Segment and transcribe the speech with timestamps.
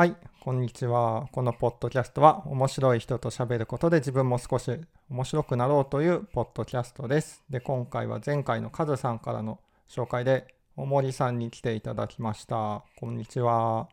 [0.00, 1.28] はい、こんにちは。
[1.30, 4.70] このポッドキャストは面白い人と喋ることで自分も少し
[5.10, 7.44] 面白くなろうというポッドキャストです。
[7.50, 9.60] で、今回は前回のカズさんからの
[9.90, 12.82] 紹介で大森さんに来ていただきました。
[12.98, 13.90] こんにちは。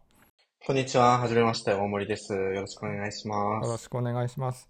[0.65, 1.19] こんにちは。
[1.19, 1.73] はじめまして。
[1.73, 2.31] 大森です。
[2.31, 3.65] よろしくお願いします。
[3.65, 4.69] よろしくお願いします。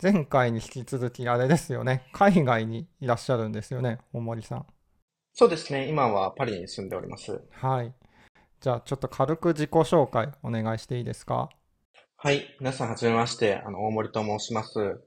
[0.00, 2.04] 前回に引き続きあれですよね。
[2.12, 4.66] 海外にいらっしゃるんですよね、大森さん。
[5.32, 5.88] そうですね。
[5.88, 7.42] 今はパリに住んでおります。
[7.50, 7.92] はい。
[8.60, 11.48] じゃあちょっと軽く自己紹介お願いしていいですか？
[12.16, 12.56] はい。
[12.58, 13.62] 皆さんはじめまして。
[13.64, 15.00] あの、大森と申します。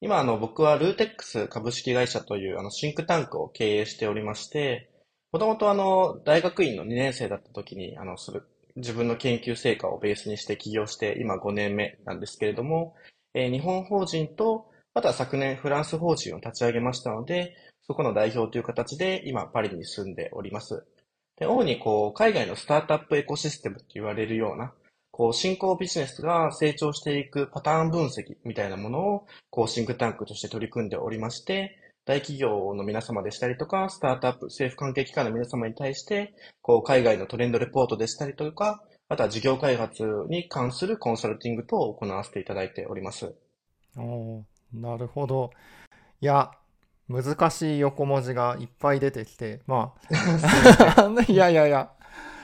[0.00, 4.90] 今、あの、僕はルーテックス株式会社という、あの、シンクタンクを経営しておりまして、
[5.30, 8.40] もともとあの、大学院の2年生だった時に、あの、それ、
[8.74, 12.96] 自分の研究成果をベースにして起業して、今5年目なんですけれども、
[13.34, 20.84] えー日本法人と、あとは昨年フランス法人を立ち上げましたので、そこの代表という形で今パリに住んでおります。
[21.38, 24.72] で、主にこう、海外のスタートアップエコシステムと言われるような、
[25.10, 43.34] こう、新興ビジネスが成長していくパターン分析みたいなものを、こう、シンクタンクとして取り組んでおりまして、大企業の皆様でしたりとか、スタートアップ、政府関係機関の皆様に対して、こう、海外のトレンドレポートでしたりとか、あとは事業開発に関するコンサルティング等を行わせていただいております。
[43.96, 45.50] おなるほど。
[46.20, 46.50] いや、
[47.08, 49.94] 難しい横文字がいっぱい出てきて、ま
[50.96, 51.90] あ、 いやいやいや、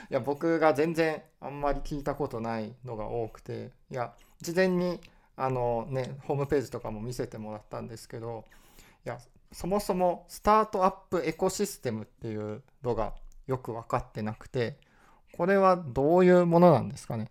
[0.09, 4.99] いや、僕が全然あんまり聞いたことないのが多くて、いや、事前に、
[5.37, 8.45] あのね、ホームページとかも見せてもらったんですけど、
[9.05, 9.19] いや、
[9.51, 13.13] そもそもスタートアップエコシステムっていうのが
[13.47, 14.77] よく分かってなくて、
[15.37, 17.29] これはどういうものなんですかね？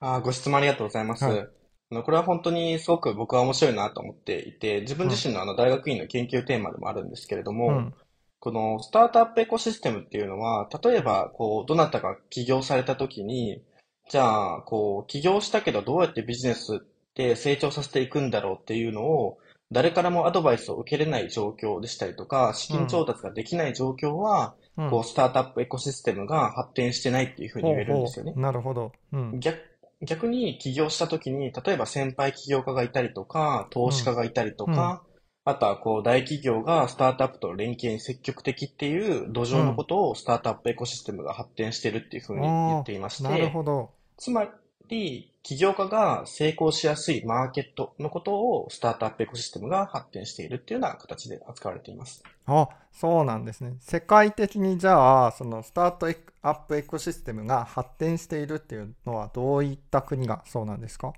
[0.00, 1.24] あーご質問ありがとうございます。
[1.24, 1.63] はい
[1.94, 7.94] あのこれは本当にすごく僕は面白いなと思っていて、自分自身のあの大学院の研究テーマでもあるんですけれども、うん。
[8.40, 13.62] このスタートアップエコシステムっていうのは、例えば、こう、どなたか起業された時に、
[14.10, 16.78] じゃあ、こう、起業したけどどうやってビジネスっ
[17.14, 19.38] て成長させていくんだろうっていうのを、
[19.70, 28.42] 誰からもアドバイスを受けれない状況でしたりとか、資金調達ができない状況は、うんこう、スタートアップエコシステムが発展してないっていうふうに言えるんですよねほうほう。
[28.42, 28.92] なるほど。
[29.12, 29.40] うん。
[29.40, 29.58] 逆、
[30.04, 35.04] 逆に起業した時に、例えば先輩起業家がいたりとか、投資家がいたりとか、
[35.44, 43.90] あとはこう大企業がスタートアップとの連携に積極的っていう土壌のことをスタートアップエコシステムが発展してるっていうふうに言っていましなるて、ほど。
[44.16, 44.48] つま
[44.88, 52.24] り起業家が成功しやすいマーケットのことをスタートアップエコシステムが発展しているっていうような形で扱われています。
[52.46, 53.74] あ、そうなんですね。
[53.78, 56.06] 世界的にじゃあ、そのスタート
[56.40, 61.12] アップエコシステムが発展しているっていうのはどういった国がそうなんですか？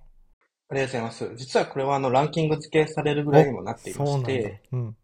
[0.70, 1.32] ありがとうございます。
[1.36, 4.60] 実はこれはあのランキング付けされるぐらいにもなっていまして、。
[4.72, 4.96] うん。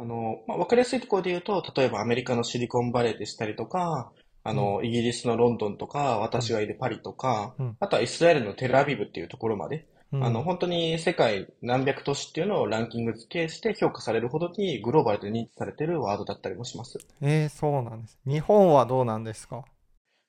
[0.00, 4.10] あの、まあ、わかりやすいところで言うと、例えばアメリカのシリコンバレーでしたりとか、
[4.44, 16.98] あの、イギリスのロンドンとか、私がいるパリとか、うんあとはイスラエルのテルアビブっていうところまで、うんあの、本当に世界何百都市っていうのをランキング付けして評価されるほどにグローバルで認知されてるワードだったりもします。
[17.20, 18.18] えー、そうなんです。
[18.26, 19.64] 日本はどうなんですか？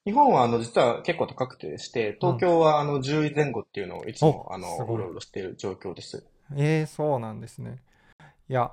[0.06, 6.26] 日本はあの、実は結構高くてして、東京はあの、10位前後っていうのをいつもおあのうろうろしている状況です。
[6.56, 7.78] えー、そうなんですね。
[8.50, 8.72] いや、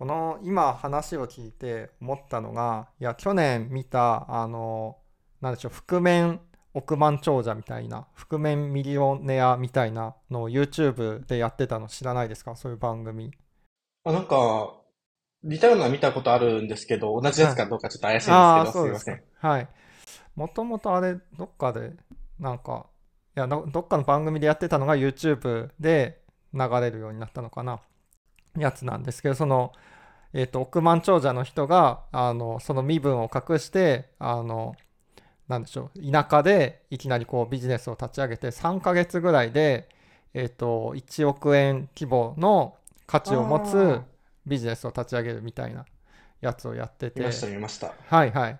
[0.00, 4.96] この今話を聞いて思ったのが、いや、去年見た、あの、
[5.42, 6.40] なんでしょう、覆面
[6.72, 12.56] 億万長者みたいな、覆面ミリオネアみたいなのを YouTube でやってたの知らないですか？
[12.56, 13.30] そういう番組。
[14.04, 14.72] あ、なんか、
[15.42, 18.32] 似たようなの見たことあるんですけど、同じやつかどうかちょっと怪しいん
[18.64, 19.22] ですけど、そうですいません。。
[19.34, 19.68] はい。
[20.34, 21.92] もともとあれ、どっかで、
[22.38, 22.86] なんか、
[23.36, 26.22] いや、どどっかの番組でやってたのが YouTube で
[26.54, 27.80] 流れるようになったのかな、
[28.56, 29.72] やつなんですけど、その、
[30.32, 34.76] えっと、億万長者の人が、あの、その身分を隠して、あの、
[35.48, 39.88] なんでしょう、田舎でいきなりこうビジネスを立ち上げて、3ヶ月ぐらいで、
[40.32, 44.04] えっと、1億円規模の価値を持つあ
[44.46, 45.84] ビジネスを立ち上げるみたいな
[46.40, 47.92] やつをやってて、見ました、見ました。
[48.06, 48.58] はいはい。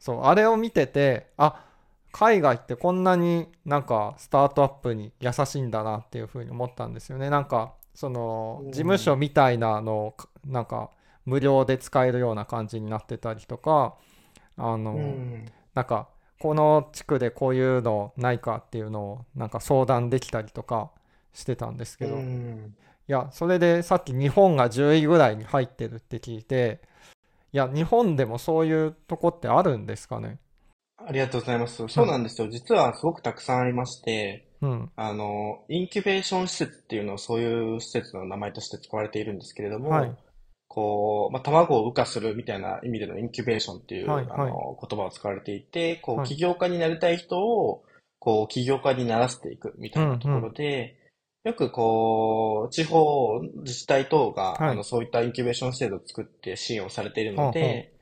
[0.00, 1.64] そう、あれを見てて、あ、
[2.12, 7.30] 海外ってこんなになんかスタートアップに優しいんだなっていうふうに思ったんですよね。
[7.30, 10.14] なんか、そのうん事務所みたいなの
[10.46, 10.90] なんか
[11.24, 13.96] 無料で使えるような感じになってたりとか、
[14.56, 15.46] あの、うん。
[15.74, 16.08] なんか
[16.38, 20.92] この地区でこういうのないかっていうのをなんか相談できたりとか
[21.32, 22.76] してたんですけど、ういん
[23.08, 26.80] や、それでさっき日本が10位ぐらいに入ってるって聞いて、
[27.52, 30.38] いや、日本でもそういうとこってあるんですかね？
[30.98, 31.88] ありがとうございます。
[31.88, 32.48] そうなんですよ。
[32.48, 34.90] 実はすごくたくさんありまして、うん。
[34.96, 40.16] あの、インキュベーション施設っていうのをそういう施設の名前として使われているんですけれども、はい。
[40.68, 44.40] こう、まあ、卵を孵化するみたいな意味でのインキュベーションっていう、はいはい。
[44.40, 46.28] あの、言葉を使われていて、こう、はい。
[46.28, 47.84] 起業家になりたい人を、
[48.18, 50.96] こう、起業家にならせていくみたいなところで、
[51.44, 54.70] よくこう、地方自治体等が、はい。
[54.70, 57.92] あの、そういったインキュベーション制度を作って支援をされているので、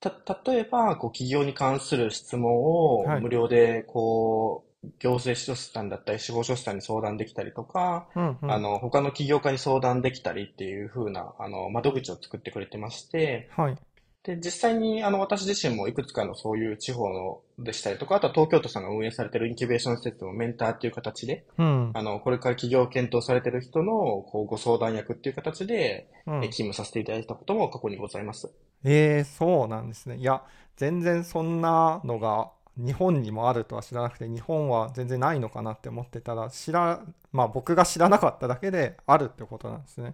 [0.00, 0.10] た、
[0.46, 3.20] 例えば、こう、企業に関する質問をはい。
[3.20, 13.76] 無料で、こう、行政書士さんだったり、司法書士さんに相談できたりとか、うんうんあの、他の起業家に相談できたりっていう風な、あの、窓口を作ってくれてまして、はい。
[14.24, 21.90] で、実際に、あの、私自身もいくつかのそういう地方のでしたりとか、あとは東京都さんが運営されているインキュベーション施設のメンターっていう形で、うん。
[21.94, 28.52] あの、これから起業を検討されている人の、こう、ご相談役っていう形で、うんえ勤務させていただいたことも過去にございます。
[28.84, 30.16] えー、そうなんですね。
[30.16, 30.44] いや、
[30.76, 40.12] 全然そんなのが日本にもあるとは知らなくて、日本は全然ないのかなって思ってたら、知ら、まあ僕が知らなかっただけであるってことなんですね。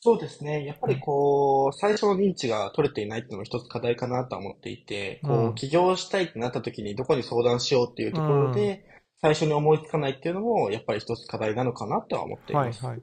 [0.00, 0.64] そうですね。
[0.66, 8.84] やっぱりこう、最初の認知が取れていないっていうのも一つ課題かなとは思っていて、こうんう、起業したいってなった時にどこに相談しようっていうところで、
[9.22, 12.84] 最初に思いつかないっていうのも、やっぱり一つ課題なのかなとは思っています。
[12.84, 13.02] はいはい。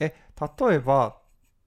[0.00, 0.14] え、
[0.58, 1.18] 例えば、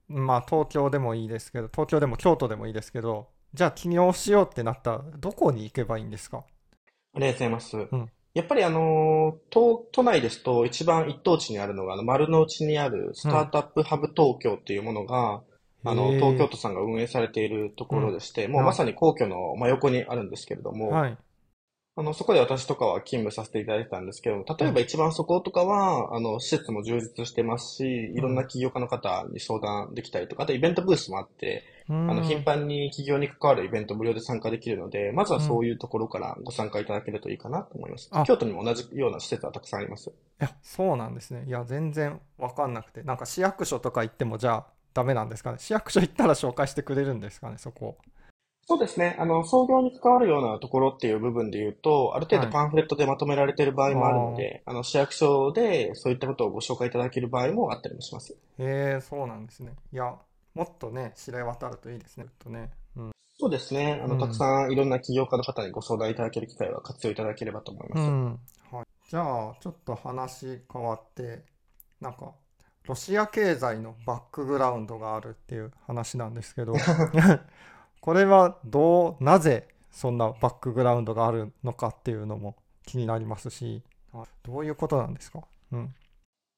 [0.08, 6.44] まあ東京でもいいですけど、東京でも京都でもいいですけど、じゃあ起業しようってなったら、どこに行けばいいんですか？
[7.14, 7.76] ありがとうございます。
[7.76, 8.10] ん。
[8.34, 15.42] やっぱりあの、都、都内ですと一番一等地にあるのが、あの、丸の内にあるスタートアップハブ東京っていうものが、
[15.84, 16.20] あの、へー。
[16.20, 21.18] 東京都さんが運営されているところでして、もうはいまさに皇居の真横にあるんですけれども、はい。
[22.00, 38.24] あの、そこで私とかは勤務させていただいてたんですけども、例えば一番そことかは、あの、施設も充実してますし、いろんな起業家の方に相談できたりとか、あとイベントブースもあって、ああの、頻繁に起業に関わるイベント無料で参加できるので、まずはそういうところからご参加いただけるといいかなと思いますあ。
[38.24, 40.08] 京都にも同じような施設はたくさんあります。
[40.08, 41.44] いや、そうなんですね。
[41.46, 43.02] いや、全然わかんなくて。
[43.02, 45.58] なんか市役所とか行っても、じゃあダメなんですかね。
[45.58, 47.98] 市役所行ったら紹介してくれるんですかね、そこ。
[48.70, 49.16] そうですね。
[49.18, 58.32] あの、創業に関わるようなところっていう部分で言うと、ある程はい度パンフレットでまとめられている場合もあるので、あの、市役所でそういったことをご紹介いただける場合もあったりもします。
[58.60, 59.74] へえ、そうなんですね。
[59.92, 60.16] いや、
[60.54, 62.26] もっとね、知れ渡るといいですね。
[62.38, 62.70] とね。
[62.94, 63.10] うん。
[63.40, 64.00] そうですね。
[64.04, 68.10] あの、うんたくさんいろんな起業家の方にご相談いただける機会は活用いただければと思いうます。
[68.10, 68.40] ん。
[68.70, 68.84] はい。
[69.08, 71.44] じゃあ、ちょっと話変わって、
[72.00, 72.34] なんか、
[72.86, 76.74] ロシア経済のバックグラウンドがあるっていう話なんですけど、
[78.00, 82.56] これはどう、なぜそんなバックグラウンドがあるのかっていうのも
[82.86, 83.82] 気になりますし、
[84.12, 85.40] あどういうことなんですか？
[85.72, 85.94] うん。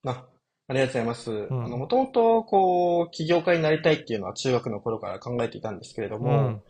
[0.05, 0.27] あ、
[0.69, 1.31] ありがとうございます。
[1.31, 6.63] んあの、もともと、こう、起業家になりたいっていうのは中学の頃から考えていたんですけれども、うん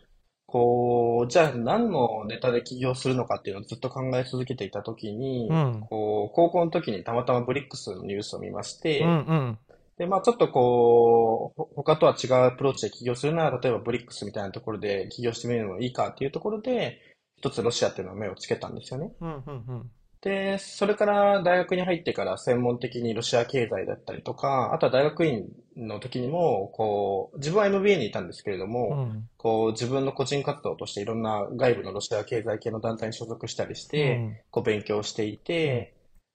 [0.45, 9.59] こう、じゃあ何のネタで起業するのかっていうのをずっと考え続けていたときに、うんこう、高校の時にたまたまブリックスのニュースを見まして、うんうん。
[9.97, 16.99] で、まあちょっとこう、ほ他とは違うアプローチで起業するなら、例えばブリックスみたいなところで起業してみるのもいいかっていうところで、
[17.37, 19.11] 一つロシアっていうのを目をつけたんですよね。
[19.19, 19.91] うんうんうん。
[20.21, 25.45] で、それから大学に入ってから専門的にロシア経済だったりとか、あとは大学院
[25.75, 35.93] の時にも、こう、自分は MBA にいたんですけれども、うんこう、自分の個人活動としていろんな外部のロシア経済系の団体に所属したりして、うんこう、勉強していて、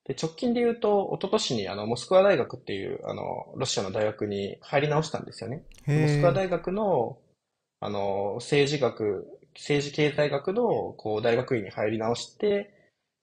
[0.09, 5.63] で、直近で言うと、一昨年にあの、モスクワ大学っていう、あの、ロシアの大学に入り直したんですよね。
[5.87, 6.35] へモスクワえ。
[6.35, 7.19] 大学の、
[7.81, 12.75] あの、政治学、政治経済学の、こう、大学院に入り直して、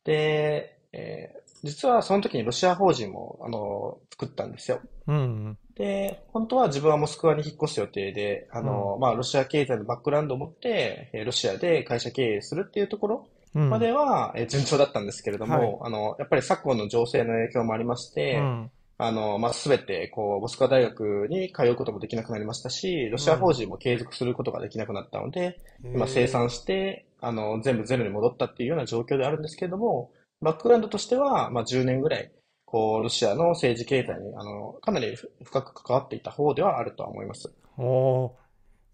[0.06, 4.82] で、えー実はその時にロシア法人も、あの、作ったんですよ。
[5.08, 13.35] うんで、本当は自分はモスクワに引っ越す予定で、あの、まあ、ロシア経済のバックグラウンドを持って、えーロシアで会社経営するっていうところうん。
[13.60, 18.72] までは、えー順調だったんですけれども、あの、やっぱり昨今の情勢の影響もありまして、うん。
[18.98, 25.60] あの、まあ、すべて、こう、モスクワ大学に通うこともできなくなりましたし、ロシア法人も継続することができなくなったので、
[25.94, 32.32] 今生産して、あの、全部ゼロに戻ったっていうような状況であるんですけれども、バックグラウンドとしては、まあ、10年ぐらい、
[32.64, 37.54] こう、ロシアの政治経済に、あの、かなり深く関わっていた方ではあるとは思います。
[37.78, 38.32] おー。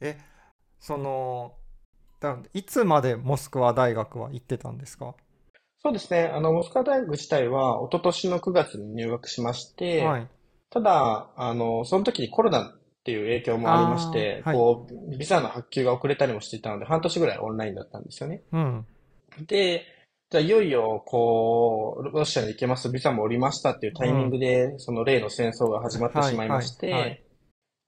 [0.01, 0.17] え、
[0.79, 1.53] その、
[2.21, 5.15] だいつまでモスクワ大学は行ってたんですか？
[5.83, 6.31] そうですね。
[6.31, 10.27] あの、モスクワ大学自体は、一昨年の9月に入学しまして、はい。
[10.69, 18.43] ただ、あの、その時にコロナっていう影響もありまして、はいこう、ビザの発給が遅れたりもしていたので、半年ぐらいオンラインだったんですよね。
[18.51, 18.85] うん。
[19.47, 19.83] で、
[20.29, 27.23] じゃあいよいよ、こう、ロシアに行けます、ビザも降りましたっていうタイミングで、その例の戦争が始まってしまいましはいはいはて、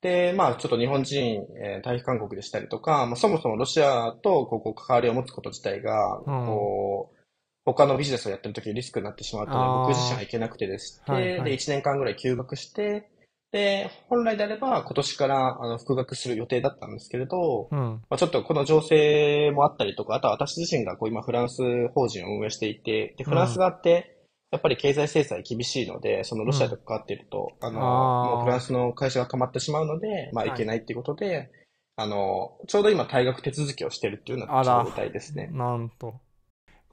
[0.04, 7.18] で、まあ、ちょっと日本人、えー退避勧告でしたりとか、まあ、そもそもロシアとこう関わりを持つこと自体が、こう、
[7.66, 9.80] 他のビジネスをやってる時にリスクになってしまったので、あー。
[9.80, 11.50] 僕自身は行けなくてですはいはい。
[11.52, 13.10] で、1年間ぐらい休学して、
[13.54, 17.80] で、本来であれば今年からあの復学する予定だったんですけれど、うん。
[18.10, 21.62] まあ、ちょっとこの情勢もあったりとか、あとは私自身がこう今フランス
[21.94, 24.23] 法人を運営していて、で、フランス側って、
[24.54, 31.52] やっぱり経済制裁厳しいので、そのロシアと関わっていると、あの、あーもうフランスの会社が止まってしまうので、まあはいいけないっていうことで、
[31.96, 35.50] あの、ちょうど今退学手続きをしてるっていうような状態ですね。
[35.52, 36.14] なんと。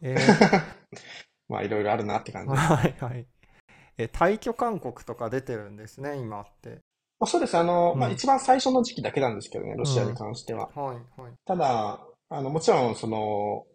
[0.01, 0.61] えー
[1.51, 2.49] まあいろいろあるなって感じ。
[2.49, 3.27] ま はいはい。
[3.99, 6.79] え、退去勧告とか出てるんですね、今って。
[7.19, 7.59] あそうです。
[7.59, 10.71] あの、まあうん一番最初の時期だけなんですけどね、ロシアに関しては。
[10.75, 11.33] はいはい。
[11.45, 12.01] ただ、
[12.31, 13.67] あの、もちろん、その、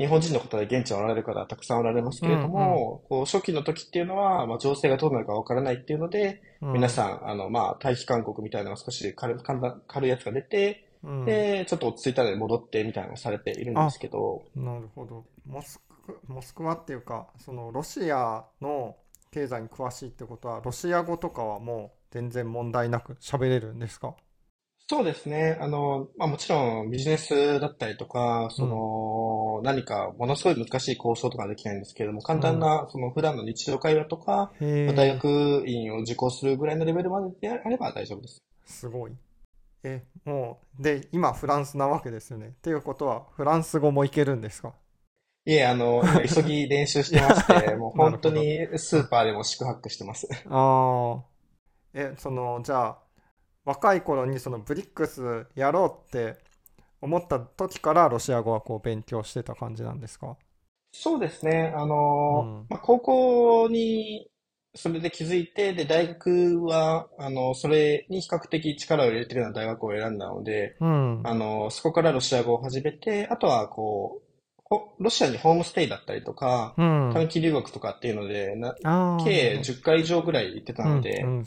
[0.00, 6.72] 日本人の方で現地におられる方はたくさんおられますけれども、こう初期の時っていうのは、まあ、情勢がどうなるかわからないっていうので、うん。
[6.72, 11.24] 皆さん、あの、まあ、退避勧告みたいなのが少し軽い、簡単軽いやつが出て、うん。
[11.26, 15.24] で、ちょっと落ち着いたので戻ってみたいなのをされているんですけど、なるほど。
[15.46, 18.96] モスク、モスクワっていうか、そのロシアの
[19.30, 24.14] 経済に詳しいってことは、ロシア語とかはもう全然問題なく喋れるんですか？
[24.90, 25.56] そうですね。
[25.60, 38.42] あの、まあ、もちろんビジネスだったりとか、その、何かものすごい難しい交渉とかはできないんですけれども、簡単な、その普段の日常会話とか、へまあ大え、学院を受講するぐらいのレベルまでであれば大丈夫です。
[38.64, 39.12] すごい。
[39.84, 42.48] え、もう、で、今フランスなわけですよね。
[42.48, 44.74] っていうことは、フランス語もいけるんですか？
[45.46, 50.26] いえ、あの、今急ぎ練習してまして、 もう本当なにスーパーでも宿泊してます。
[50.46, 51.22] ああ。
[51.94, 52.98] え、その、じゃあ、
[53.64, 56.38] 若い頃にそのブリックスやろうって
[57.00, 60.36] 思った時からロシア語はこう勉強してた感じなんですか？
[60.92, 61.72] そうですね。
[61.76, 61.86] あ
[62.30, 64.28] うのん、まあ、高校に
[64.74, 71.22] それで気づいて、で、大学は、あの、それに比較的力を入れてるような大学を選んだので、うん。
[71.22, 74.30] あの、そこからロシア語を始めて、あとはこう、
[74.64, 77.10] ほロシアにホームステイだったりとか、うん。
[77.12, 78.54] 短期留学とかっていうので。
[79.24, 81.46] 計10回以上ぐらい行ってたので、うん、うん。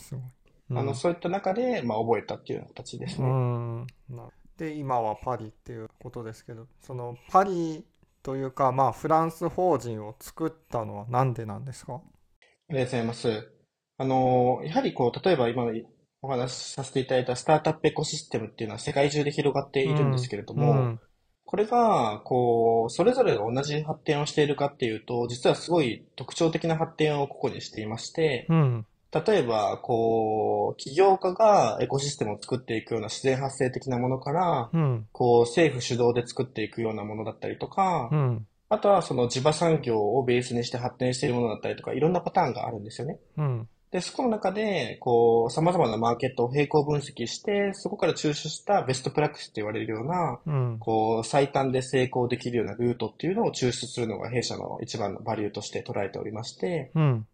[0.70, 3.30] うんあの、そういった中で、まあ、覚えたっていうような形ですうね。
[3.30, 3.88] ん。
[4.10, 7.86] なで、今はパリっていうことですけど、そのパリ
[8.22, 11.96] というか、まあ、フランス法人を作ったのはなんでなんですか？
[11.96, 13.52] ありがとうございます。
[13.98, 15.66] あの、やはりこう、例えば今
[16.22, 21.00] お話しさせていただいたスタートアップエコシステムっていうのは世界中で広がっているんですけれども、うん。
[21.46, 28.86] これが、こう、それぞれが同じ発展をしているかっていうと、実はすごい特徴的な発展を個々にしていまして、うん。
[29.14, 35.08] 例えば、こう、起業家がエコシステムを作っていくような自然発生的なものから、うん。
[35.12, 38.48] こう、政府主導で作っていくようなものだったりとかう、ん。
[38.70, 43.20] あとはその地場産業をベースにして発展しているものだったりとか、いろんなパターンがあるんですよね。
[43.38, 43.68] うん。
[43.92, 50.80] で、そこの中で、こう、様々なマーケットを並行分析して、そこから抽出したベストプラクティスと言われるような、うん。
[50.80, 57.28] こう、最短で成功できるようなルートっていうのを抽出するのが弊社の一番のバリューとして捉えておりまして、うん。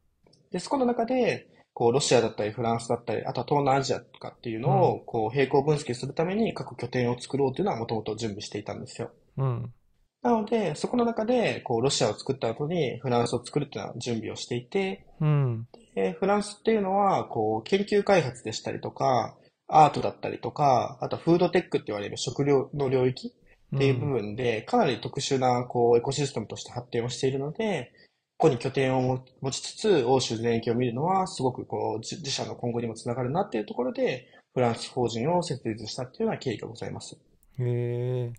[0.51, 9.11] で、そこの中で、こう、ロシアだったりフランスだったり、あとは東南アジアとかっていうのを、こう、並行分析するために各拠点を作ろうというのはもともと準備していたんですよ。
[9.37, 9.73] うん。
[10.21, 15.67] なので、そこの中で、こう、ロシアを作った後にフランスを作るっていうのは準備をしていて、うん。
[15.95, 23.33] でフランスっていうのは、こう、研究開発でしたりとか、アートだったりとか、あとはフードテックって言われる食料の領域
[23.75, 27.93] っていう部分で、かなり特殊な、こう、エコシステムとして発展をしているので、
[28.39, 37.17] ここに拠点を持持ちつつ、欧州全域を見るのは、すごくこう、自自社の今後にもつながるなっていうところで、フランス法人を設立したっていうような経緯がございます。
[37.59, 38.33] へえ。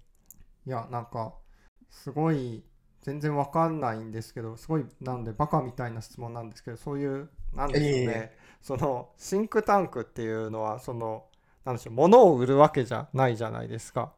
[0.66, 1.34] いや、なんか、
[1.90, 2.64] すごい、
[3.02, 8.38] 全然わかんないんですけど、すごい、なんで、バカみたいな質問なんですけど、そういう、なんでしょうねえ。
[8.62, 11.26] その、シンクタンクっていうのは、その、
[11.66, 14.14] なんでしょう、物を売るわけじゃないじゃないですか。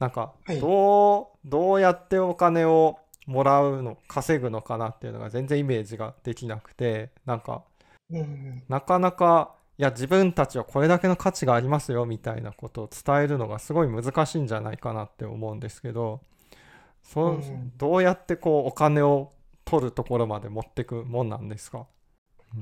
[0.00, 7.64] なんかはい、どう、どうやってお金をもらうの、稼ぐのかなっていうのが全然イメージができなくて、なんか、
[8.10, 8.62] うん。
[8.68, 16.20] なかなか、いや、自分たちはこれだけの価値がありますよみたいなことを伝えるのがすごい難しいんじゃないかなって思うんですけど、
[17.02, 19.32] そううんどうやってこうお金を
[19.64, 21.86] 取るところまで持ってくもんなんですか？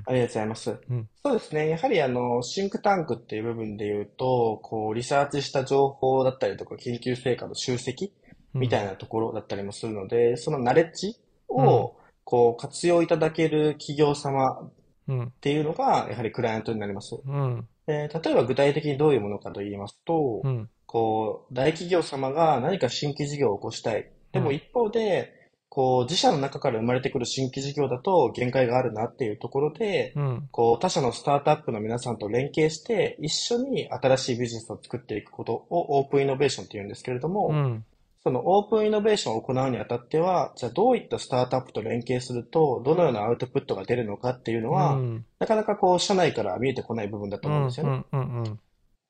[0.07, 0.71] ありがとうございます。
[0.89, 1.69] うんそうですね。
[1.69, 8.13] やはりあの、シンクタンクっていう部分で言うと、こう、リサーチした情報だったりとか、研究成果の集積
[8.55, 11.17] みたいなところだったりもするので、そのナレッジ
[11.49, 14.71] を、こう、活用いただける企業様っ
[15.11, 15.33] うん。
[15.41, 17.17] ていうのが、やはりクライアントになります。
[17.25, 17.69] うん。
[17.87, 20.69] で例えば具体的にどういうものかと言いますとう、ん。
[20.87, 24.11] こう、大企業様が何か新規事業を起こしたい。
[24.33, 25.35] でうんも一方で、
[25.69, 30.49] こう、自社の中から生まれてくる新規事業だと限界があるなっていうところで、うん。
[30.53, 37.85] こう、他社のスタートアップの皆さんと連携して、一緒に新しいビジネスを作っていくことをオープンイノベーションって言うんですけれども、うん。
[38.23, 45.25] そのオープンイノベーションを行うにあたっては、じゃあどういったスタートアップと連携すると、どのようなアウトプットが出るのかっていうのは、うん。
[45.39, 48.05] なかなかこう、社内から見えてこない部分だと思うんですよね。
[48.13, 48.61] うんうんうん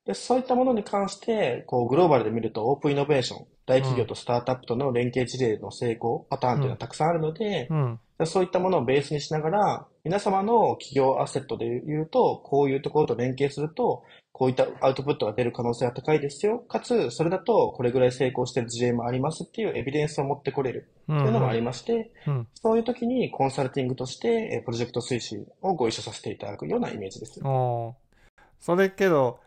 [0.07, 16.59] で、そういったものに関して、こう、グローバルで見ると、オープンイノベーション、大企業とスタートアップとの連携事例の成功パターンっていうのはたくさんあるので、うんそういったものをベースにしながら、皆様の企業アセットで言うと、こういうところと連携すると、こういったアウトプットが出る可能性が高いですよ。
[16.61, 27.41] かつ、それだと、これぐらい成功してる事例もありますっていうエビデンスを持ってこれるうっていうのもありまして、うんそういう時にコンサルティングとして、えープロジェクト推進をご一緒させていただくようなイメージです。
[27.41, 29.41] それけど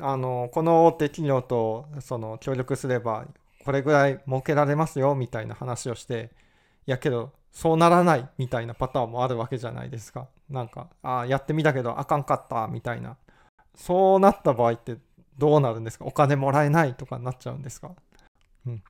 [0.00, 3.26] あのこの大手企業とその協力すれば
[3.64, 6.30] これぐらい儲けられますよみたいな話をして
[6.86, 10.28] いやけどそうならないみたいなパターンもあるわけじゃないですか。
[10.50, 13.16] なんかあーやってみたけどあかんかったみたいな。
[13.74, 14.96] そうなった場合って
[15.38, 16.04] どうなるんですか？
[16.04, 17.92] お金もらえないとかになっちゃうんですか？
[18.66, 18.80] ありがと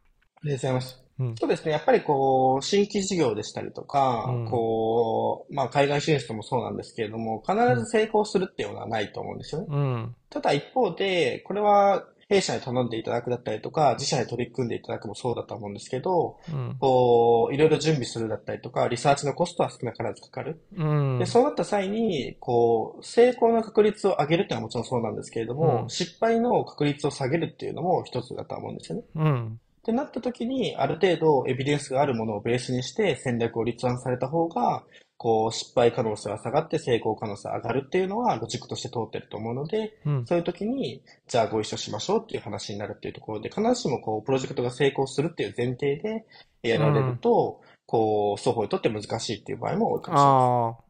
[0.42, 1.04] うございます。
[1.18, 1.34] うん。
[1.36, 1.72] そうですね。
[1.72, 4.50] やっぱりこう、新規事業でしたりとか、うん。
[4.50, 9.68] こう、まあ海外進出もそうなんですけれども、必ず成功するっていうのはないと思うんですよね。
[9.70, 10.16] うん。
[10.28, 20.60] ただ一方で、これは弊社に頼んでいただくだったりとか、自社に取り組んでいただくもそうだと思うんですけど、うんこう、いろいろ準備するだったりとか、リサーチのコストは少なからずかかる。
[20.76, 29.04] うんで、そうなった際に、こう、成功の確率を上げるっていうのはもちろんそうなんですけれども、うん失敗の確率を下げるっていうのも一つだと思うんですよね。
[29.16, 34.82] うんってなった時に、ある程度エビデンスがあるものをベースにして戦略を立案された方が、
[35.16, 40.26] こう、失敗可能性は下がって成功可能性が上がるっていうのはロジックとして通ってると思うので、うん。
[40.26, 46.26] そういう時に、じゃあご一緒しましょうっていう話になるっていうところで、必ずしもこう、プロジェクトが成功するっていう前提で
[46.62, 50.84] やられると、こう、双方にとって難しいっていう場合も多いかもしれない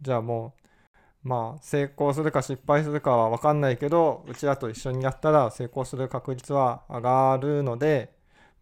[0.00, 0.54] じゃあも
[1.24, 8.12] うまあ成功するか失敗するかは分かんないけどうちらと一緒にやったら成功する確率は上がるので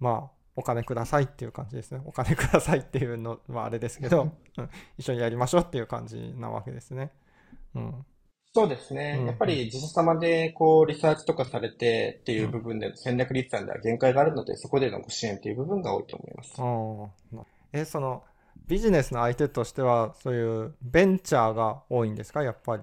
[0.00, 2.00] まあお金くださいっていう感じですね。
[2.06, 4.70] お金くださいっていうのはあれですけど、うん。
[4.96, 7.12] 一緒にやりましょうっていう感じなわけですね。
[7.74, 8.06] うん。
[8.54, 9.18] そうですね。
[9.20, 9.26] うん。
[9.26, 17.46] やっぱり自社様でこうリサーチとかされてっていう部分で戦略立案では限界があるので、そこでのご支援っていう部分が多いと思います。
[17.72, 18.24] えその
[18.66, 22.42] ビジネスの相手としてはそういうベンチャーが多いんですか？
[22.42, 22.82] やっぱり。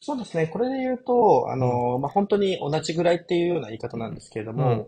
[0.00, 0.46] そうですね。
[0.46, 4.86] これで言うと、あの、まあ、本当に同じぐらいっていうような言い方なんですけれども、うん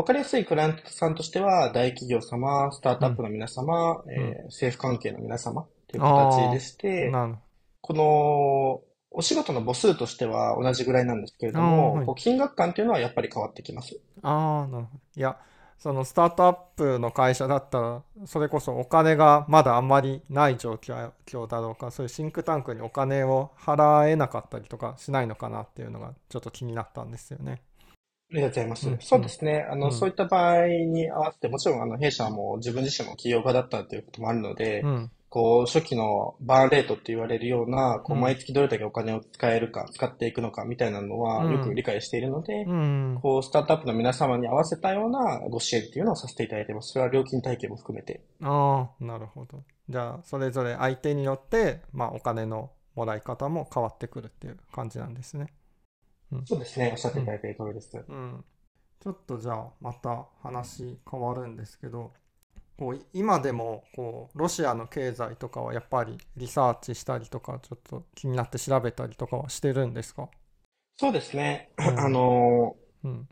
[0.00, 7.12] わかりやすいクライアントさんとしては、大企業様、スタートアップの皆様、んえー政府関係の皆様という形でして、
[7.82, 14.00] この、お仕事の母数としては同じぐらいなんですけれども、はい金額感っていうのはやっぱり変わってきます。
[14.22, 15.00] ああ、なるほど。
[15.16, 15.36] いや、
[15.76, 27.60] そのスタートアップの会社だったら、それこそお金がまだあんまりない状況だろうか、そういうシンクタンクにお金を払えなかったりとかしないのかなっていうのがちょっと気になったんですよね。
[28.32, 28.88] ありがとうございます。
[28.88, 29.66] うんそうですね。
[29.70, 35.10] あの、うんそういった場合に合わせて、もちろん、あの、弊社も自分自身も起業家だったということもあるので、うん。
[35.28, 43.18] こう、初期のバーンレートって言われるような、こう、うん毎月どれだけお金を使えるか、使っていくのかみたいなのは、うんよく理解しているので、うん。
[43.20, 46.92] こう、スタートアップの皆様に合わせたようなご支援っていうのをさせていただいてます。
[46.92, 48.20] それは料金体系も含めて。
[48.42, 49.62] ああ、なるほど。
[49.88, 55.46] じゃあ、それぞれ相手によって、まあ、お金のもらい方も変わってくるっていう感じなんですね。
[56.44, 56.90] そうですね。
[56.92, 58.04] おっしゃっていただいている通りです。
[58.08, 58.44] うん、
[59.00, 62.12] ちょっとじゃあまた話変わるんですけど
[62.78, 70.28] こう今でもこうロシアの経済とかはやっぱりリサーチしたりとかちょっと気になって調べたりとかはしてるんですか、
[71.00, 71.70] そうですね。
[71.78, 71.98] うん。
[71.98, 73.28] あの、うん。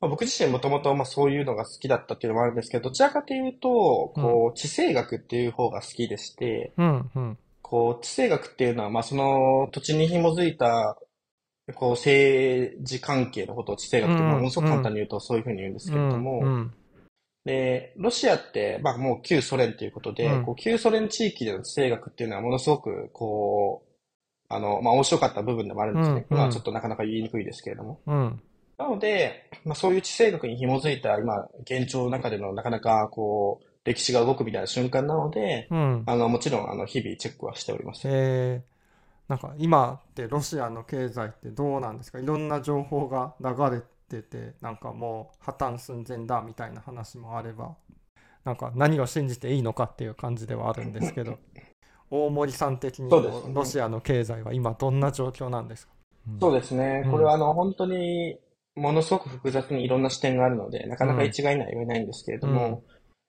[0.00, 7.38] まあ、僕自身もともとまあそういうのが好きだったっていうのもあるんですけど、どちらかというと、こう、地政学っていう方が好きでして、うんうん。
[7.62, 10.98] こう、地政学っていうのは、まあその土地に紐づいた、
[11.74, 16.72] こう、政治関係のことを地政学って、うんものすごく簡単に言うとそういうふうに言うんですけれども、うん
[17.44, 20.44] で、ロシアって、まあもう旧ソ連ということで、うん。
[20.44, 23.92] こう旧ソ連地域での地政学っていうのはものすごく、こう、
[24.48, 26.26] あの、まあ面白かった部分でもあるんですね。
[26.30, 28.00] うん今はちょっとなかなか言いにくいですけれども。
[28.06, 28.40] うん。
[28.78, 36.02] なので、まあそういう地政学に紐づいた今、現状の中でのなかなかこう、歴史が動くみたいな瞬間なので、うん。
[36.06, 38.02] あの、もちろん、あの、日々チェックはしております。
[38.04, 38.71] えー
[39.32, 42.20] なんか今ってロシアの経済ってどうなんですか？
[42.20, 47.74] いろんな情報が流れててなんかもう破綻寸前だみたいな話もあれば
[48.44, 51.38] なんか何を信じていいのかっていう感じではあるんですけど
[52.10, 55.94] 大森さん的にロシアの経済は今どんな状況なんですか、
[56.38, 57.04] そうですね。
[57.06, 57.10] うん。
[57.10, 58.38] これはあの、本当に、
[58.76, 62.82] ものすごく複雑にいろんな視点があるので、なかなか一概には言えないんですけれども、うん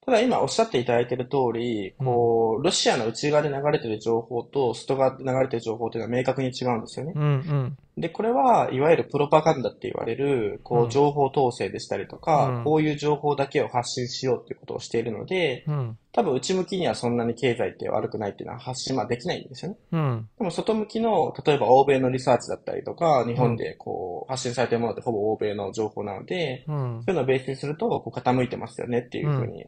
[0.06, 7.14] ただ今おっしゃっていただいている通り、こう、ロシアの内側で流れている情報と外側で流れている情報というのは明確に違うんですよね。
[7.16, 15.98] うんうんで、これはいわゆるプロパガンダって言われる、こう情報統制でしたりとか、うんこういう情報だけを発信しようっていうことをしているので、うん。
[16.12, 19.78] 多分内向きにはそんなに経済って悪くないっていうのは発信はできないんですよね。
[19.92, 20.30] うん。
[20.40, 29.66] でも外向きの、例えば欧米のリサーチだったりとか、日本でこう、発信されているものってほぼ欧米の情報なので、うんそういうのをベースにすると、こう傾いてますよねっていうふうに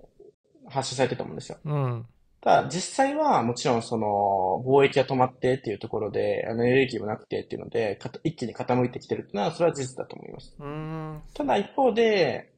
[0.69, 1.57] 発信されてると思うんですよ。
[1.63, 2.05] うん。
[2.41, 10.55] ただ、実際はもちろんその、貿易が止まってっていうところで、あのエネルギーもなくてっていうので、一気に傾いてきてるっていうのは、それは事実だと思います。
[10.59, 11.21] うん。
[11.33, 12.53] ただ一方で、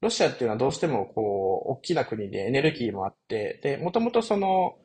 [0.00, 4.76] ロシアっていうのはどうしてもこう、大きな国でエネルギーもあって、で、もともとその、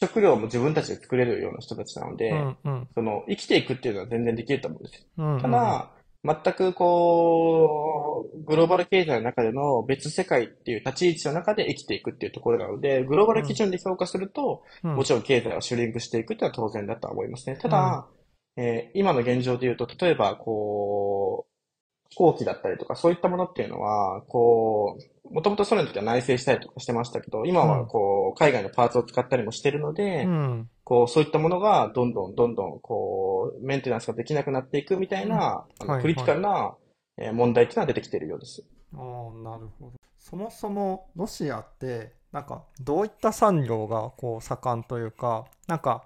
[0.00, 2.56] 食料も自分たちで作れるような人たちなので、うん。
[2.64, 2.88] うん。
[2.94, 5.06] その、生きていくっていうのは全然できると思うんですよ。
[5.18, 5.40] うん。
[5.40, 5.90] ただ、
[6.24, 17.56] 全くこう、グローバル経済の中での別世界っていう立ち位置の中で生きていくっていうところなので、グローバル基準で評価すると、うん、もちろん経済はシュリンクしていくっていうのは当然だとは思いますね。
[17.56, 18.08] ただ、
[18.56, 21.54] えー今の現状で言うと、例えば、こう、
[22.08, 24.96] 飛行機だったりとか、そういったものっていうのは、こ
[25.30, 30.70] う、もともとソ連の時は内製したりとかしてましたけど、今はこう、海外のパーツを使ったりもしてるので、うん。
[30.84, 36.76] こう、そういったものがどんどんどんどん、こう、メンテナンスができなくなっていくみたいな、あのはいクリティカルな、
[37.16, 38.64] えー問題っていうのは出てきているようです。
[38.94, 39.00] ああ、
[39.42, 39.92] なるほど。
[40.18, 46.04] そもそもロシアって、なんかどういった産業がこう盛んというか、なんか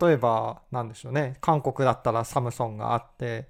[0.00, 3.48] 例えばなんでしょうね、韓国だったらサムソンがあって、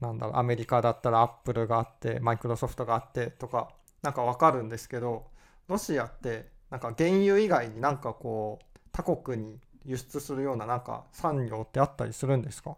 [0.00, 3.70] なんだろう、アメリカだったらアップルがあって、マイクロソフトがあってとか、
[4.02, 5.26] なんかわかるんですけど、
[5.68, 12.76] ロシアってなんか原油以外になんかこう他国に輸出するようななんか産業ってあったりするんですか？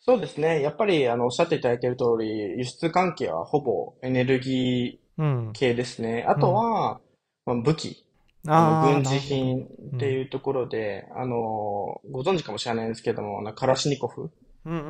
[0.00, 0.62] そうですね。
[0.62, 5.52] やっぱり、あの、おっしゃっていただいている通り、輸出関係はほぼエネルギうんー。
[5.52, 6.24] 系ですね。
[6.26, 7.00] あとは、
[7.44, 8.06] まあ武器、
[8.44, 14.30] 軍事品っていうところで、あの、ご存知かもしれないんですけども、カラシニコフ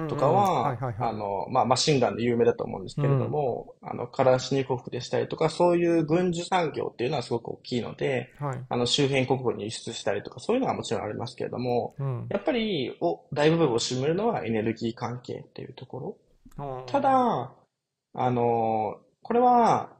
[0.09, 8.65] とかは、あの、まあ、マシンガンで有名だと思うんですけれども、あの、カラシニコフでしたりとか、そういう軍需産業っていうのはすごく大きいので、はい。
[8.69, 12.27] あの、周辺国々に輸出したりとか、そういうのはもちろんありますけれども、うん。
[12.31, 16.17] やっぱり、お、大部分を占めるのはエネルギー関係っていうとこ
[16.57, 16.85] ろ。
[16.87, 17.53] ただ、
[18.15, 19.93] あの、これは、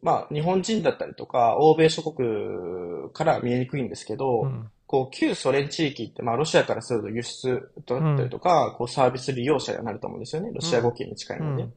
[0.00, 10.50] まあ、日本人だったりとか、欧米諸国からは見えにくいんですけど、うんこう、旧ソ連地域って、まあ、ロシアからすると輸出だったりとか、こう、サービス利用者になると思うんですよね。
[10.52, 11.62] ロシア語圏に近いので。
[11.64, 11.68] うん。
[11.68, 11.72] っ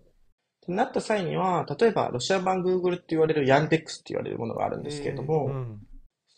[0.66, 5.80] てなった際には、例えば、ロシア版 Google って言われるヤンデックスって言われるものがあるんですけれども、えーうん。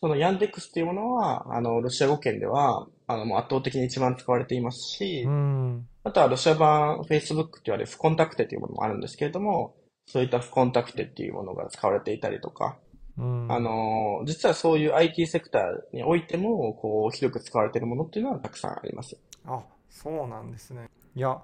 [0.02, 5.88] そのヤンデックスっていうものは、あの、ロシア語圏では、あの、もう圧倒的に一番使われていますし、うん。
[6.04, 9.76] あとはロシア版 Facebook って言われる不コンタクテっていうものもあるんですけれども、
[10.08, 12.80] そういった不コンタクテっていうものが使われていたりとか、
[13.18, 19.16] うんあの、実はそういう IT セクターにおいても、こう、広く使われているものっていうのはたくさんあります。
[19.46, 21.42] あそうなんですねいや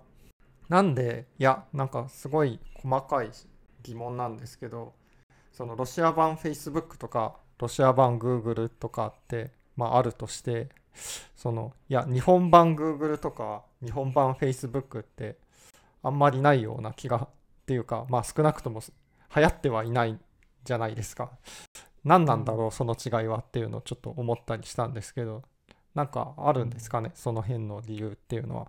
[0.68, 3.32] なんでいやなんかすごい細かい
[3.84, 4.94] 疑問なんですけど
[5.52, 10.70] そのロシア版 Facebook とかロシア版 Google とかってまああるとして
[11.36, 15.38] そのいや日本版 Google とか日本版 Facebook って
[16.02, 17.30] あんまりないような気がっ
[17.66, 18.82] ていうかまあ少なくとも
[19.36, 20.18] 流行ってはいない
[20.70, 21.32] じゃないですか
[22.04, 25.42] 何なんだろうその違いはっていうのをちょっと思ったりしたんですけど
[25.96, 28.68] なんかあるんですかねその辺の理由っていうのは。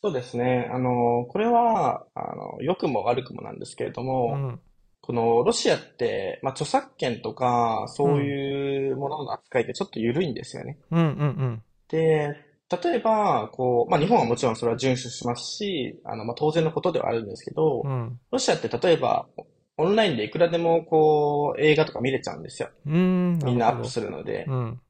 [0.00, 0.70] そうですね。
[0.70, 4.60] あの、これは、あの、良くも悪くもなんですけれども、うん
[5.06, 10.78] このロシアって、まあ、著作権とか、そういうものの扱いってちょっと緩いんですよね。
[10.90, 12.34] うんうんで、
[12.82, 19.26] 例えば、こう、まあ、日本はもちろんそれは遵守しますし、あの、まあ、当然のことではあるんですけどう、んロシアって例えば、
[19.76, 22.70] オンラインでいくらでも、こう、映画とか見れちゃうんですよ。
[22.86, 22.96] うんう
[23.36, 24.80] んみんなアップるするのでうん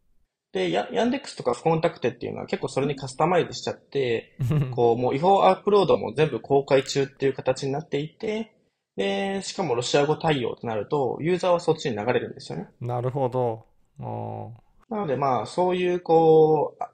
[0.55, 4.37] で、ヤヤンデックスとかフコンタクテっていうのは結構それにカスタマイズしちゃって、
[4.71, 8.55] こう、もう違法アップロードも全部公開中っていう形になっていて、
[8.97, 12.69] で、しかもロシア語対応となると、ユーザーはそっちに流れるんですよね。
[12.81, 13.67] なるほど。
[13.99, 16.91] あなのでまあ、そういう、こう、あ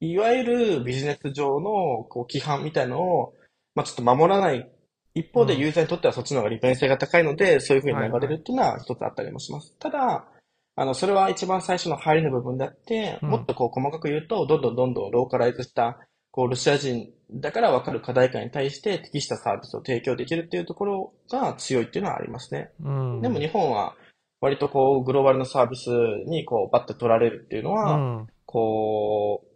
[0.00, 3.34] いわゆるビジネス上の、こう、規範みたいのを、
[3.76, 4.68] まあちょっと守らない。
[5.14, 5.60] 一方でうん。
[5.60, 9.76] ユーザーにとってはそっちの方が利便性が高いので、そういうふうに流れるっていうのは一つあったりもします。
[9.78, 10.26] ただ、
[10.76, 13.30] あの、それは一番最初の入りの部分であって、うん。
[13.30, 15.98] もっとこう細かく言うと、どんどんどんどんローカライズした、
[16.32, 22.70] こう、ロシア人だからわかる課題感に対して適したサービスを提供できるっていうところが強いっていうのはありますね。
[22.82, 23.22] ーうん。
[23.22, 23.94] でも日本は
[24.40, 25.90] 割とこう、グローバルなサービス
[26.26, 28.26] にこう、バッて取られるっていうのうは、ん。
[28.46, 29.53] こう、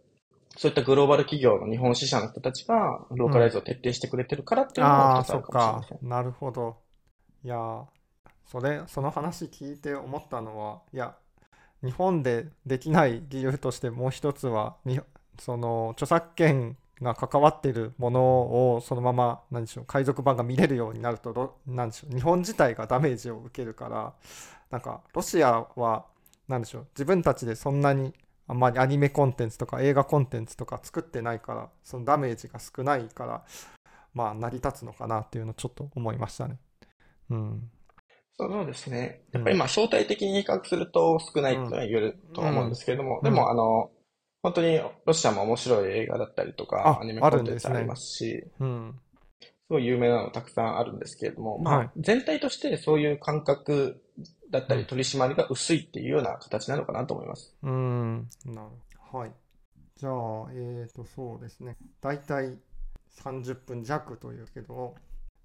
[0.59, 5.99] そういったグローバル企業の日本支社の人たちがローカライズを徹底してくれてるからっていうのああ、が一つあるそっかかもしれません。。
[6.01, 6.77] なるほど。
[7.43, 7.85] いやー、
[8.45, 11.15] それ、 その話聞いて思ったのは、いや、
[11.83, 14.99] 日本でできない理由としてもう一つは、に
[15.39, 18.21] その著作権が関わっているもの
[18.75, 24.13] をそのまま何でしょう海賊版が見れるようになるとロ何でしょう日本自体がダメージを受けるから
[24.71, 26.05] なんかロシアは
[26.49, 28.13] 何でしょう自分たちでそんなに
[28.49, 33.45] あんまりアニメコンテンツとか映画コンテンツとか作ってないからそのダメージが少ないから
[34.13, 36.57] まあ成り立つのかなっていうのをちょっと思いましたね。
[37.29, 37.69] うん。
[38.39, 39.21] そうですね。
[39.33, 43.91] やっぱりまあ相対的に比較すると少ないっていうのは言えると思うんですけれども、うんでもあの、
[44.41, 48.99] 本当にロシアも面白い映画だったりとか、あアニメコンテンツありますし、うん。
[49.41, 54.01] すごい有名なのたくさんあるんですけれども、まあ、はい全体としてそういう感覚
[54.49, 57.55] だったうんり取り締まりが薄いっていうような形なのかなと思います。
[57.63, 58.29] うん。
[58.45, 59.19] なるほど。
[59.19, 59.31] はい。
[59.95, 60.13] じゃあ、
[60.53, 61.77] えっ、と、そうですね。
[62.01, 62.57] だいたい
[63.21, 64.95] 30分弱というけど、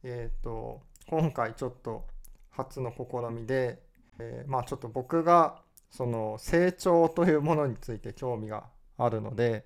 [0.02, 2.06] えっ、と、今回ちょっと
[2.50, 3.82] 初の試みで、
[4.18, 5.60] えーまあちょっと僕が
[5.90, 8.64] その成長というものについて興味が
[8.96, 9.64] あるので、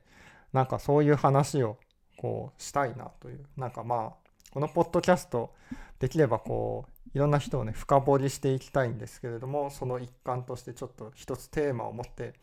[0.53, 1.79] なんかそういう話を
[2.17, 5.55] こうしたいなという、なんかまあ、このポッドキャスト、
[5.99, 12.35] できればこう、いろんな人をね、深掘りしていきたいんですけれども、その一環としてちょっと一つテーマを持って、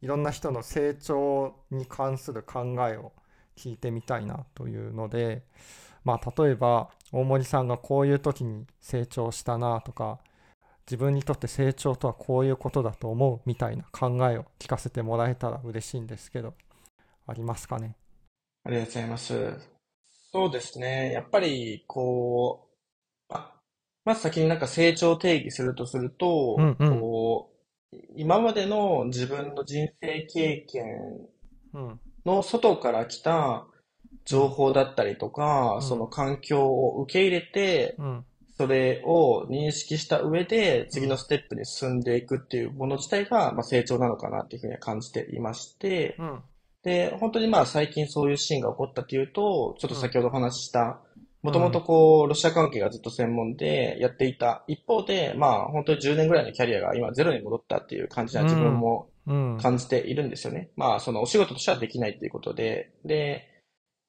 [0.00, 3.12] いろんな人の成長に関する考えを
[3.56, 5.42] 聞いてみたいなというので、
[6.04, 10.18] まあ、例えば大森さんがこういう時に成長したなとか
[10.84, 16.54] 自分にとって成長とはこういうことだと思うみたいな考えを聞かせてもらえたら嬉しいんですけど
[17.26, 17.94] ありますかね？
[18.64, 19.68] ありがとうございます。
[20.32, 21.12] そうですね。
[21.12, 22.68] やっぱり、こ
[23.30, 23.52] う、あ
[24.04, 27.00] まず先になんか成長を定義するとすると、うんうん。
[27.00, 27.52] こ
[27.92, 30.86] う、今までの自分の人生経験
[31.74, 32.00] うん。
[32.24, 33.66] の外から来た
[34.24, 35.82] 情報だったりとか、うん。
[35.82, 38.24] その環境を受け入れて、うん。
[38.56, 46.42] それを認識した上で次のステップに進んでいくっていうもの自体が、まあ、成長なのかなっていうふうには感じていまして、うん。
[46.82, 51.00] で、本当にまあ最近そういうシーンが起こったっていうと、ちょっと先ほどお話しした、
[51.42, 54.64] もともとこう、ロシア関係がずっと専門でやっていた。
[54.68, 59.58] 一方で、まあ本当に10年ぐらいのキャリアが今ゼロに戻ったっていう感じは自分もうん。
[59.60, 60.70] 感じているんですよね。
[60.76, 63.48] まあそのお仕事としてはできないっていうことで、で、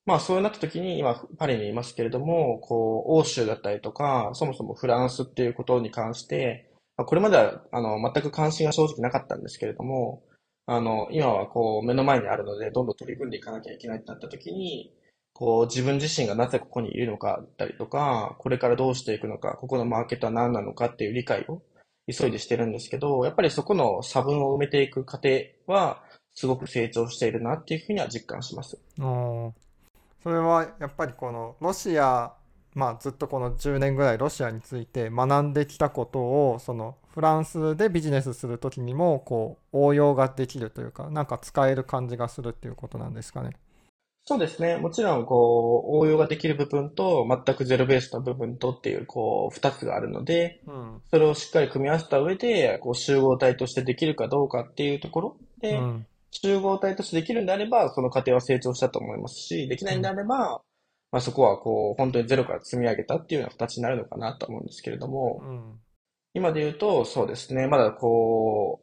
[0.06, 10.24] まあそうなった時に今パリにいますけれども、こう、欧州だったりとか、そもそもフランスっていうことに関して、まあこれまではあの全く関心が正直なかったんですけれども、
[10.66, 14.94] あの、今はこう目の前にあるので、どんどん取り組んでいかなきゃいけないってなった時に、
[15.34, 21.62] こう自分自身がなぜここにいるのかだったりとか、これからどうしていくのか、ここのマーケットは何なのかっていう理解を
[22.12, 25.30] 急いでしてるんですけど、やっぱりそこの差分を埋めていく過程
[25.68, 26.04] は、
[26.36, 28.80] すごく成長しているなっていうふうには実感します。
[30.24, 32.34] それはやっぱりこのロシア
[32.74, 43.52] まあずっとこの10年ぐらいロシアについて学んできたことをそのフランスでビジネスする時にもこう応用ができるというかなんか使える感じがするっていうことなんですかね。
[44.26, 44.78] そうですね。
[44.78, 51.02] もちろん、こう、応用ができる部分と、全くゼロベースの部分とっていう、こう、二つがあるので、うん。
[51.10, 55.38] それをしっかり組み合わせた上で、こう、集合体としてできるかどうかっていうところ。
[55.60, 56.08] で、うん。
[56.32, 60.62] 集合体としてできるんであれば、その過程は成長したと思いますし、できないんであれば、
[61.12, 65.80] まあそこはこう、本当にゼロから積み上げたっていうような形になるのかなと思うんですけれども、うん。
[66.34, 68.82] 今で言うと、そうですね、まだこ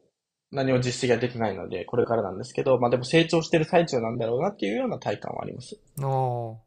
[0.51, 5.79] 何も実績ができないので、これからなんですけど、まあでも成長してる最中なんだろうなっていうような体感はあります。
[6.01, 6.57] おー。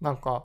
[0.00, 0.44] なんか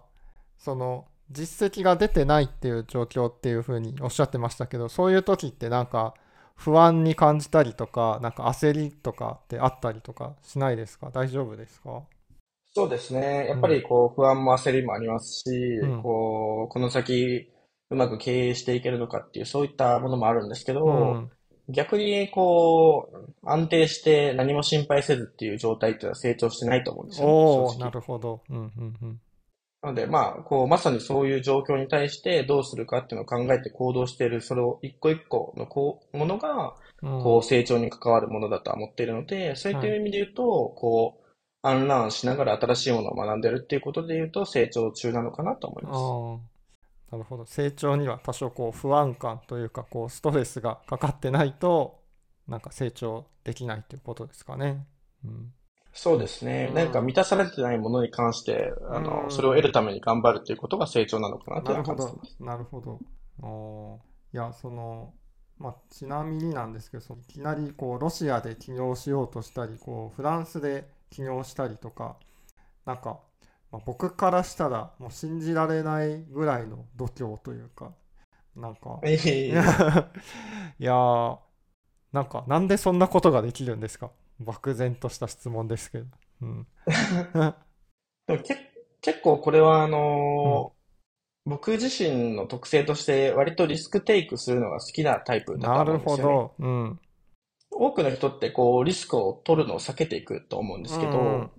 [0.57, 6.13] その実績が出てないっていう状況っていうふうにおっしゃってましたけどそういう時ってなんか
[6.55, 11.09] 不安に感じたりとかなんか焦りとかってあったりとかしないですか？
[11.11, 12.03] 大丈夫ですか？
[12.73, 13.47] そうですね。
[13.49, 16.01] やっぱりこう不安も焦りもありますし、うん。
[16.01, 17.49] こう、この先
[17.89, 21.31] うまく経営していけるのかっていうそういったものもあるんですけど、うん
[21.71, 27.89] 逆にこう、安定して何も心配せずっていう状態っていうのは成長してないと思うんですよね、おおな。
[27.89, 28.41] るほど。
[28.49, 29.19] うんうんうん。
[29.81, 40.43] なのでまあ、こう、まさにそういう状況に対してどうするかっていうのを考えて行動している、それを一個一個のこう、ものが、うんこう、成長に関わるものだとは思っているので、そういった意味で言うと、
[40.77, 41.21] こう、
[41.63, 45.93] アンラーンしながら新しいものを学んでるっていうことで言うと、成長中なのかなと思いま
[46.41, 46.50] す。
[47.11, 47.45] なるほど。
[47.45, 51.99] 成長には多少こう不安感というかこうストレスがかかってないと
[52.47, 54.85] なんか成長できないということですかね。
[55.25, 55.53] うん。
[55.93, 56.69] そうですね。
[56.69, 62.37] うんなんか満たされてないものに関して、あうの、んそれを得るために頑張るっていうことが成長なのかなというなるほど感じてます。。
[62.39, 63.01] なるほど。
[63.41, 63.99] おー
[64.33, 65.13] いや、その、
[65.57, 72.17] まあ、ちなみになんですけど、そのいきなりこうロシアで起業しようとしたり、こうフランスで起業したりとか、
[72.85, 73.19] なんか、
[73.71, 77.93] まあ、僕からしたらもう信じられないぐらいの度胸というか、
[78.55, 81.37] なんか、 いやー、
[82.11, 84.11] なんか、なんでそんなことができるんですか？
[84.39, 86.05] 漠然とした質問ですけど。
[86.41, 86.67] うん。
[88.27, 88.57] でもけ
[89.01, 90.81] 結構これはあのー
[91.43, 96.33] 僕自身の特性として割とリスクテイクするのが好きなタイプだとなる思うんですよね。
[96.35, 96.65] ほど。
[96.67, 96.99] うん。
[97.71, 101.51] 多くの人ってこうリスクを取るのを避けていくと思うんですけど、うん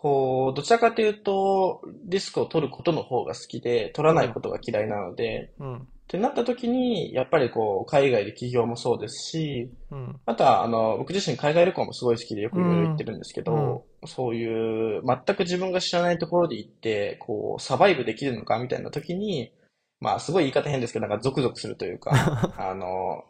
[0.00, 5.76] こう、どちらかというと、リスクを取ることの方が好きで、取らないことが嫌いなので、うん。
[5.76, 10.18] ってなった時に、やっぱりこう、海外で起業もそうですし、うん。
[10.24, 19.52] あとは、あの、僕自身海外旅行もすごい好きでよくいろいろ行ってるんですけど、そういう、全く自分が知らないところで行って、こう、サバイブできるのかみたいな時に、
[20.00, 22.10] まあ、すごい言い方変ですけど、なんかゾクゾクするというか、
[22.56, 23.22] あの、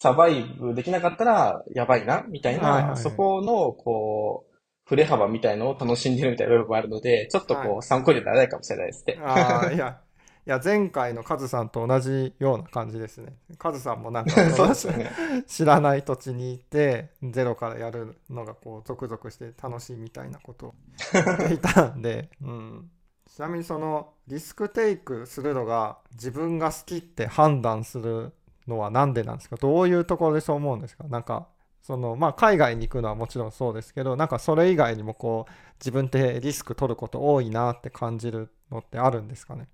[0.00, 4.53] サバイブできなかったらやばいな、みたいな、はいそこの、こう、
[4.84, 9.18] 振れ幅みたいのを楽しんでるみたいな部分もあるので、ちょっとこう、はい参考にならないかもしれないですね。
[9.22, 10.00] ああ、いや、
[10.46, 13.34] いや、前回のカズさんと同じような感じですね。
[13.56, 15.10] カズさんもなんか、 そうですよね。
[15.46, 20.74] 知らない土地に行って、ゼロからやるのがこう、ゾクゾクして楽しいみたいなことを
[21.14, 22.90] 言っていたんで、 うん。
[23.26, 28.32] ちなみにその、リスクテイクするのが自分が好きって判断する
[28.68, 29.56] のはなんでなんですか？
[29.56, 31.04] どういうところでそう思うんですか？
[31.08, 31.48] なんか、
[31.84, 39.68] その、まあ、海外に行くのはもちろんそうですけど、なんかそれ以外にもこう、自分ってリスク取ること多いなって感じるのってあるんですかね？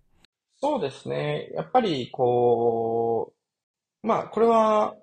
[0.61, 1.49] そうですね。
[1.55, 3.33] やっぱり、こ
[4.03, 4.97] う、まあ、これは、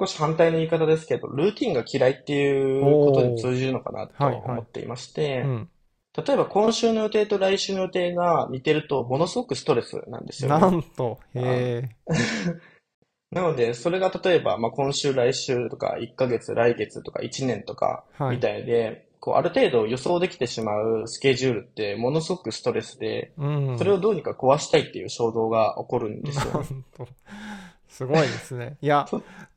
[0.00, 5.68] 少し反対の言い方ですけど、ルーティンが嫌いっていうことに通じるのかなとはいはい思っていましてう、ん。
[6.16, 10.76] 例えば今週の予定と来週の予定が似てると、ものすごくストレスなんですよなね。
[10.76, 11.40] んと、へ
[11.84, 11.96] え。
[13.32, 23.78] なので、それが例えば、まあ、今週、来週とか、1ヶ月、来月とか、1年とか、はいみたいで、こう、ある程度予想できてしまうスケジュールって、ものすごくストレスで、うん。
[23.78, 26.66] それをどうにか壊したいっていう衝動が起こるんですよなね。
[26.66, 27.06] んと、
[27.88, 28.78] すごいですね。
[28.80, 29.06] いや、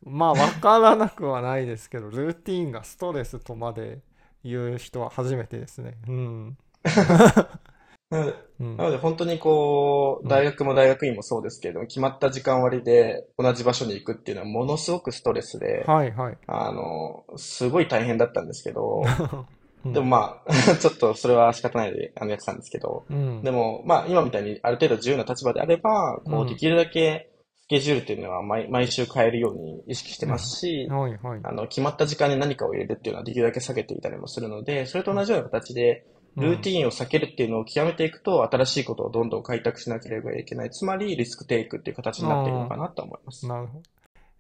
[0.04, 4.00] まあ、わからなくはないですけど、ルーティーンがストレスとまで
[4.44, 5.96] 言う人は初めてですね。
[6.08, 6.58] うん。
[8.14, 16.38] なのでうんなので本当にこう、大学も大学院もそうですけれども、決まった時間割で同じ場所に行くっていうのはものすごくストレスで、はいはい。
[16.48, 19.04] あの、すごい大変だったんですけど、
[19.86, 23.42] うんでもまあ、 ちょっとそれは仕方ないであのやってたんですけど、うん。
[23.44, 27.30] でもまあ今みたいにある程度自由な立場であれば、こうんうできるだけ
[27.64, 31.40] スケジュールっていうのは毎毎週変えるように意識してますし、はいはい。
[31.44, 36.06] あの、決まった時間に何かを入れるっていうのはできるだけ避けていたりもするので、それと同じような形で、
[36.38, 40.72] ルーティーンを避けるっていうのを極めていくと、新しいことをどんどん開拓しなければいけない。
[40.72, 43.48] つまり、リスクテイクっていう形になっているのかなと思います。
[43.48, 43.84] なるほど。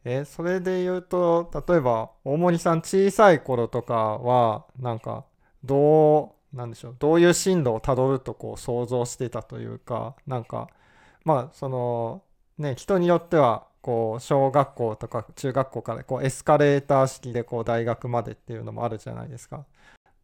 [0.05, 5.25] えーそれで言うと、例えば、大森さん小さい頃とかは、なんか、
[5.63, 10.69] どう、なんでしょう、どういう進路をたどるとこう想像してたというか、なんか、
[11.23, 12.23] まあ、その、
[12.57, 19.65] ね、人によっては、こう、小学校とか中学校からこうエスカレーター式でこう大学までっていうのもあるじゃないですか。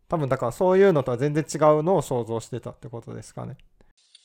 [0.09, 3.55] 多分だからそういうのとは全然違うのを想像してたってことですかね。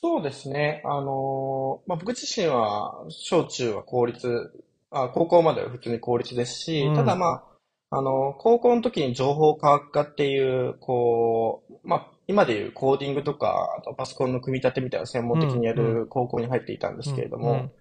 [0.01, 0.81] そうですね。
[0.85, 4.51] あのーまあ、僕自身は、小中は公立、
[4.91, 7.43] あ、高校までは普通に公立ですし、うんただま
[7.91, 17.71] あ、あの、高校の時に情報科学科っていう、こう、まあ、今でいうコーディングとか、あとパソコンの組み立てみたいな専門的にやうんる高校に入っていたんですけれども、うん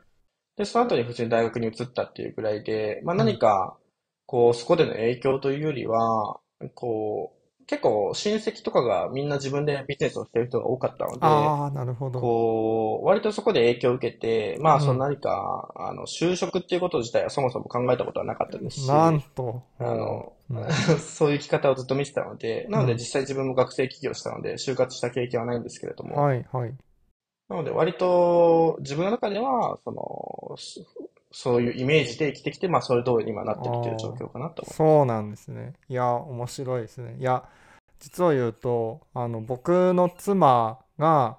[0.57, 3.77] で、その後に普通に大学に移ったっていうぐらいで、まあ何か、
[4.27, 6.41] こう、そこでの影響というよりは、
[6.75, 12.21] こう、結構親戚とかがみんな自分でビジネスをしてる人が多かったので、ああ、なるほど。
[12.21, 19.63] こう、割とそこで影響を受けて、まあ、うんその何か、あの、就職っていうこと自体はそもそも考えたことはなかったですし、なんと。
[19.79, 26.75] あのうん そういう生き方をずっと見てたので、なのうんで実際自分も学生起業したので、就活した経験はないんですけれども、はいはい。
[27.49, 30.57] なので割と自分の中では、その、
[31.37, 35.75] そそういうイメージで生きてきて、まあ、それ通りに今なってきてる状況かなと思いそうなんですね。
[35.89, 37.17] いや、面白いですね。
[37.19, 37.43] いや、
[37.99, 41.39] 実を言うと、あの、僕の妻が、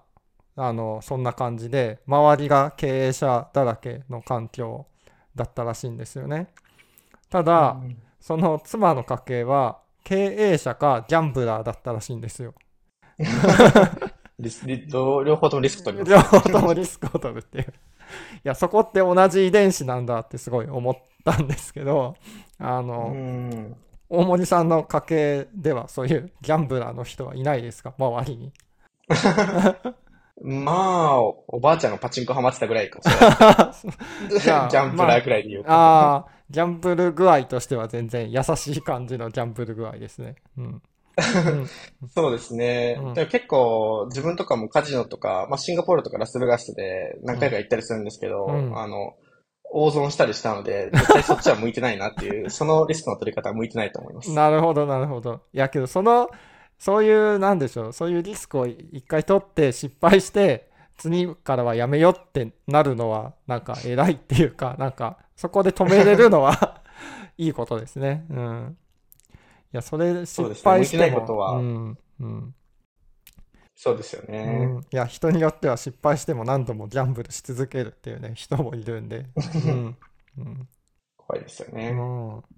[0.58, 4.86] あの、そんな感じで、周りが経営者だらけの環境
[5.34, 6.47] だったらしいんですよね。
[7.29, 12.55] ただ、うんその妻の家系は、経営者かギャンブラーだったらしいんですよ。
[14.39, 16.12] リスリ両両方ともリスク取ります。
[16.34, 17.73] 両方ともリスクを取るっていう。
[18.44, 22.15] いや、そこって同じ遺伝子なんだってすごい思ったんですけど、
[22.60, 23.76] あの、うん
[24.08, 27.91] 大森さんの家系ではそういうギャンブラーの人はいないですか？
[27.98, 28.54] 周りに。
[30.41, 34.34] まあ、おばあちゃんがパチンコハマってたぐらいかもしれない。
[34.34, 35.72] ギ じゃあャンブラーぐらいで言うと。
[35.72, 40.36] ああ、ギャンブル具合としては全然優しい感じのギャンブル具合ですね。
[40.58, 40.82] うん。
[41.18, 41.70] うん
[42.09, 42.97] そうですね。
[42.99, 49.16] うんでも結構自分とかもカジノとか、まあ、シンガポールとかラスベガスで何回か行ったりするんですけど、うんあの、
[49.72, 54.32] 大損したりしたので、絶対そっちは向いてないなっていう、 そのリスクの取り方は向いてないと思います。
[54.34, 55.41] なるほど、なるほど。
[55.53, 56.30] いやけど、その
[56.78, 66.82] そういう、なんでしょう、そういうリスクを一回取って失敗して、次からはやめようってなるのは、なんか偉いっていうか、なんか、そこで止めれるのは
[67.38, 68.26] いいことですね。
[68.30, 68.78] うん。
[69.76, 72.55] いや、それ失そうですね敗しても、向いてないことはうん、うん。
[73.76, 74.78] そうですようね。
[74.80, 79.26] ん、いや、人によっては失敗しても何度もギャンブルし続けるっていうね、人もいるんで。
[79.63, 79.97] うん。
[80.38, 80.67] うん
[81.17, 82.09] 怖いですよね。
[82.39, 82.55] うん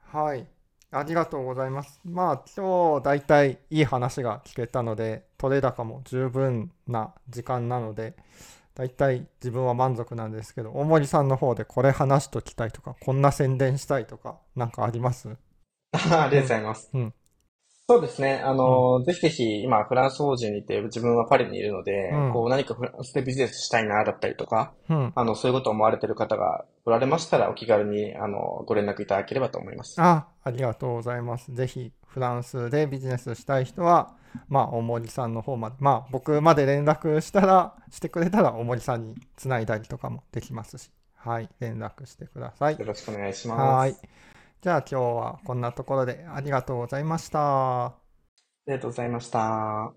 [0.00, 0.46] はい。
[0.90, 2.00] ありがとうございます。
[2.04, 8.14] まあ、今日、だいたいいい話が聞けたので、取れ高も十分な時間なので、
[8.74, 15.28] だいたい自分は満足なんですけど、大森さんの方でこれ話しときたいとか、こんな宣伝したいとか、なんかあります？
[15.92, 16.90] ありがとうございます。
[16.92, 17.14] うん
[17.88, 18.40] そうですね。
[18.44, 25.12] あの、ぜひぜひ、今、フランス法人にいて、自分はパリにいるので、うんこう、何かフランスでビジネスしたいな、だったりとか、うん。
[25.14, 30.00] あの、そういうことを思われている方がおられましたら、お気軽に、あの、ご連絡いただければと思います。
[30.00, 31.52] あ、ありがとうございます。
[31.52, 34.14] ぜひ、フランスでビジネスしたい人は、
[34.48, 42.86] まあ、大森さんの方まで、まあ、僕まで連絡したら、してくれたら、大森さんにつないだりとかもできますし、はい、連絡してくださいよ。
[42.86, 43.60] ろしくお願いします。
[43.60, 43.96] はい。
[44.62, 47.86] じゃあ、今日はこんなところでありがとうございました。
[47.86, 47.98] あ
[48.66, 49.94] りがとうございました。